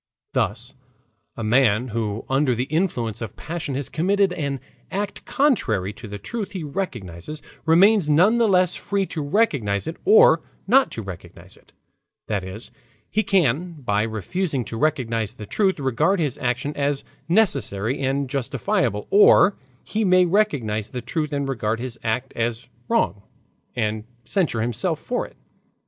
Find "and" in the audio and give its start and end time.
17.99-18.27, 21.31-21.47, 23.75-24.05